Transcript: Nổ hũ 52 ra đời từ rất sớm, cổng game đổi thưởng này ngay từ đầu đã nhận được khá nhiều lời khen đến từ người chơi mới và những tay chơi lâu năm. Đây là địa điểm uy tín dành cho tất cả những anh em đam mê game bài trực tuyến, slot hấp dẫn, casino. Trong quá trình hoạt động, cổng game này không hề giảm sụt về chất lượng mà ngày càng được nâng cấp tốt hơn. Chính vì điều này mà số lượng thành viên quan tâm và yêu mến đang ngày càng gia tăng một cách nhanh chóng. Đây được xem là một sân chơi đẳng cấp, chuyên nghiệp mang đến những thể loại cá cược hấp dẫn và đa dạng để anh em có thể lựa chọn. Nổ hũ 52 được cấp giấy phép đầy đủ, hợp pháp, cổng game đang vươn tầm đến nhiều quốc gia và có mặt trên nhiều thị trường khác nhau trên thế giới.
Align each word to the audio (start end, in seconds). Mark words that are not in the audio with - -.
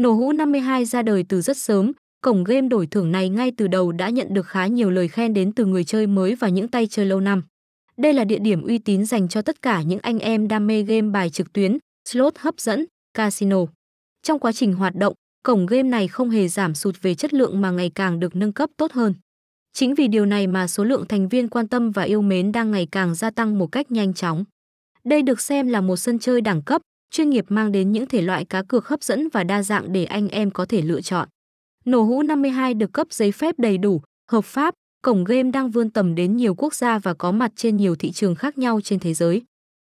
Nổ 0.00 0.12
hũ 0.12 0.32
52 0.32 0.84
ra 0.84 1.02
đời 1.02 1.24
từ 1.28 1.40
rất 1.40 1.56
sớm, 1.56 1.92
cổng 2.22 2.44
game 2.44 2.68
đổi 2.68 2.86
thưởng 2.86 3.12
này 3.12 3.28
ngay 3.28 3.52
từ 3.56 3.66
đầu 3.66 3.92
đã 3.92 4.08
nhận 4.08 4.34
được 4.34 4.46
khá 4.46 4.66
nhiều 4.66 4.90
lời 4.90 5.08
khen 5.08 5.34
đến 5.34 5.52
từ 5.52 5.66
người 5.66 5.84
chơi 5.84 6.06
mới 6.06 6.34
và 6.34 6.48
những 6.48 6.68
tay 6.68 6.86
chơi 6.86 7.06
lâu 7.06 7.20
năm. 7.20 7.42
Đây 7.96 8.12
là 8.12 8.24
địa 8.24 8.38
điểm 8.38 8.62
uy 8.62 8.78
tín 8.78 9.04
dành 9.04 9.28
cho 9.28 9.42
tất 9.42 9.62
cả 9.62 9.82
những 9.82 9.98
anh 10.02 10.18
em 10.18 10.48
đam 10.48 10.66
mê 10.66 10.82
game 10.82 11.10
bài 11.10 11.30
trực 11.30 11.52
tuyến, 11.52 11.78
slot 12.08 12.38
hấp 12.38 12.60
dẫn, 12.60 12.84
casino. 13.14 13.58
Trong 14.22 14.38
quá 14.38 14.52
trình 14.52 14.74
hoạt 14.74 14.94
động, 14.94 15.14
cổng 15.44 15.66
game 15.66 15.88
này 15.88 16.08
không 16.08 16.30
hề 16.30 16.48
giảm 16.48 16.74
sụt 16.74 17.02
về 17.02 17.14
chất 17.14 17.34
lượng 17.34 17.60
mà 17.60 17.70
ngày 17.70 17.90
càng 17.94 18.20
được 18.20 18.36
nâng 18.36 18.52
cấp 18.52 18.70
tốt 18.76 18.92
hơn. 18.92 19.14
Chính 19.72 19.94
vì 19.94 20.08
điều 20.08 20.26
này 20.26 20.46
mà 20.46 20.68
số 20.68 20.84
lượng 20.84 21.06
thành 21.08 21.28
viên 21.28 21.48
quan 21.48 21.68
tâm 21.68 21.90
và 21.90 22.02
yêu 22.02 22.22
mến 22.22 22.52
đang 22.52 22.70
ngày 22.70 22.88
càng 22.92 23.14
gia 23.14 23.30
tăng 23.30 23.58
một 23.58 23.66
cách 23.72 23.90
nhanh 23.90 24.14
chóng. 24.14 24.44
Đây 25.04 25.22
được 25.22 25.40
xem 25.40 25.68
là 25.68 25.80
một 25.80 25.96
sân 25.96 26.18
chơi 26.18 26.40
đẳng 26.40 26.62
cấp, 26.62 26.82
chuyên 27.10 27.30
nghiệp 27.30 27.44
mang 27.48 27.72
đến 27.72 27.92
những 27.92 28.06
thể 28.06 28.22
loại 28.22 28.44
cá 28.44 28.62
cược 28.62 28.88
hấp 28.88 29.02
dẫn 29.02 29.28
và 29.32 29.44
đa 29.44 29.62
dạng 29.62 29.92
để 29.92 30.04
anh 30.04 30.28
em 30.28 30.50
có 30.50 30.64
thể 30.64 30.82
lựa 30.82 31.00
chọn. 31.00 31.28
Nổ 31.84 32.02
hũ 32.02 32.22
52 32.22 32.74
được 32.74 32.92
cấp 32.92 33.06
giấy 33.10 33.32
phép 33.32 33.54
đầy 33.58 33.78
đủ, 33.78 34.02
hợp 34.30 34.44
pháp, 34.44 34.74
cổng 35.02 35.24
game 35.24 35.50
đang 35.50 35.70
vươn 35.70 35.90
tầm 35.90 36.14
đến 36.14 36.36
nhiều 36.36 36.54
quốc 36.54 36.74
gia 36.74 36.98
và 36.98 37.14
có 37.14 37.32
mặt 37.32 37.52
trên 37.56 37.76
nhiều 37.76 37.96
thị 37.96 38.10
trường 38.10 38.34
khác 38.34 38.58
nhau 38.58 38.80
trên 38.84 38.98
thế 38.98 39.14
giới. 39.14 39.42